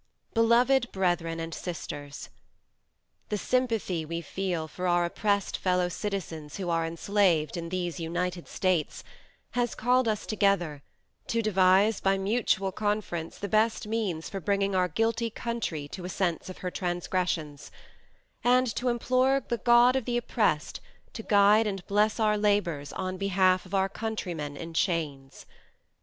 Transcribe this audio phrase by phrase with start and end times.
[0.33, 2.29] BELOVED BRETHREN AND SISTERS
[3.29, 8.47] The sympathy we feel for our oppressed fellow citizens who are enslaved in these United
[8.47, 9.03] States,
[9.51, 10.81] has called us together,
[11.27, 16.09] to devise by mutual conference the best means for bringing our guilty country to a
[16.09, 17.69] sense of her transgressions;
[18.43, 20.79] and to implore the God of the oppressed
[21.13, 25.45] to guide and bless our labors on behalf of our "countrymen in chains."